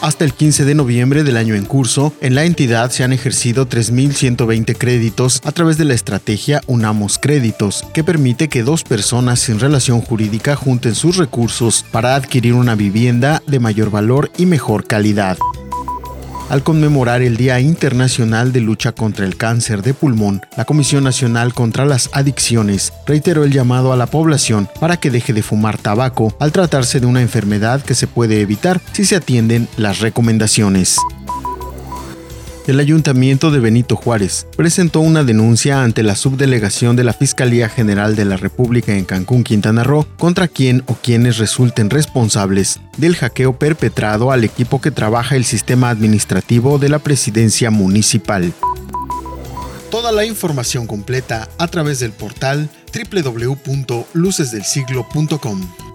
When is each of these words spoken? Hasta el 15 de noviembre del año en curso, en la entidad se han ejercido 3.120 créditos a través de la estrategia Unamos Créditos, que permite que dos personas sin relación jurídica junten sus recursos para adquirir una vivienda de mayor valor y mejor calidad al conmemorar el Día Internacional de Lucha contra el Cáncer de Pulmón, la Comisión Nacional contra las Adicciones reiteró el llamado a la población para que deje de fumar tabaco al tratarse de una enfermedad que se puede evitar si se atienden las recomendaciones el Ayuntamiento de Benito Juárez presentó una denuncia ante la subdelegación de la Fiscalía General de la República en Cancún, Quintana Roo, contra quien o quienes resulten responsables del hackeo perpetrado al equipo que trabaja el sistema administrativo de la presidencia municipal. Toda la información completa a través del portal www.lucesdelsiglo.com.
Hasta 0.00 0.24
el 0.24 0.32
15 0.32 0.64
de 0.64 0.74
noviembre 0.74 1.24
del 1.24 1.36
año 1.36 1.54
en 1.54 1.64
curso, 1.64 2.12
en 2.20 2.34
la 2.34 2.44
entidad 2.44 2.90
se 2.90 3.02
han 3.02 3.12
ejercido 3.12 3.68
3.120 3.68 4.76
créditos 4.78 5.40
a 5.44 5.52
través 5.52 5.76
de 5.76 5.84
la 5.84 5.94
estrategia 5.94 6.60
Unamos 6.66 7.18
Créditos, 7.18 7.84
que 7.92 8.04
permite 8.04 8.48
que 8.48 8.62
dos 8.62 8.84
personas 8.84 9.40
sin 9.40 9.58
relación 9.58 10.00
jurídica 10.00 10.54
junten 10.54 10.94
sus 10.94 11.16
recursos 11.16 11.84
para 11.90 12.14
adquirir 12.14 12.54
una 12.54 12.76
vivienda 12.76 13.42
de 13.46 13.58
mayor 13.58 13.90
valor 13.90 14.30
y 14.38 14.46
mejor 14.46 14.86
calidad 14.86 15.36
al 16.48 16.62
conmemorar 16.62 17.22
el 17.22 17.36
Día 17.36 17.60
Internacional 17.60 18.52
de 18.52 18.60
Lucha 18.60 18.92
contra 18.92 19.24
el 19.24 19.36
Cáncer 19.36 19.82
de 19.82 19.94
Pulmón, 19.94 20.42
la 20.56 20.64
Comisión 20.64 21.04
Nacional 21.04 21.54
contra 21.54 21.84
las 21.84 22.10
Adicciones 22.12 22.92
reiteró 23.06 23.44
el 23.44 23.52
llamado 23.52 23.92
a 23.92 23.96
la 23.96 24.06
población 24.06 24.68
para 24.80 24.98
que 24.98 25.10
deje 25.10 25.32
de 25.32 25.42
fumar 25.42 25.78
tabaco 25.78 26.34
al 26.40 26.52
tratarse 26.52 27.00
de 27.00 27.06
una 27.06 27.22
enfermedad 27.22 27.82
que 27.82 27.94
se 27.94 28.06
puede 28.06 28.40
evitar 28.40 28.80
si 28.92 29.04
se 29.04 29.16
atienden 29.16 29.68
las 29.76 30.00
recomendaciones 30.00 30.98
el 32.68 32.78
Ayuntamiento 32.80 33.50
de 33.50 33.60
Benito 33.60 33.96
Juárez 33.96 34.46
presentó 34.54 35.00
una 35.00 35.24
denuncia 35.24 35.82
ante 35.82 36.02
la 36.02 36.14
subdelegación 36.14 36.96
de 36.96 37.04
la 37.04 37.14
Fiscalía 37.14 37.70
General 37.70 38.14
de 38.14 38.26
la 38.26 38.36
República 38.36 38.94
en 38.94 39.06
Cancún, 39.06 39.42
Quintana 39.42 39.84
Roo, 39.84 40.06
contra 40.18 40.48
quien 40.48 40.82
o 40.86 40.94
quienes 40.94 41.38
resulten 41.38 41.88
responsables 41.88 42.78
del 42.98 43.16
hackeo 43.16 43.58
perpetrado 43.58 44.32
al 44.32 44.44
equipo 44.44 44.82
que 44.82 44.90
trabaja 44.90 45.34
el 45.34 45.46
sistema 45.46 45.88
administrativo 45.88 46.78
de 46.78 46.90
la 46.90 46.98
presidencia 46.98 47.70
municipal. 47.70 48.52
Toda 49.90 50.12
la 50.12 50.26
información 50.26 50.86
completa 50.86 51.48
a 51.56 51.68
través 51.68 52.00
del 52.00 52.12
portal 52.12 52.68
www.lucesdelsiglo.com. 52.92 55.87